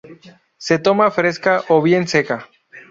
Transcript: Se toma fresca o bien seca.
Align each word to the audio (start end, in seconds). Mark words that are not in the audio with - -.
Se 0.57 0.75
toma 0.79 1.11
fresca 1.11 1.63
o 1.69 1.79
bien 1.79 2.07
seca. 2.07 2.49